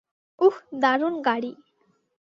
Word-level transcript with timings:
উহ, 0.39 0.55
দারুণ 0.81 1.13
গাড়ি। 1.21 1.51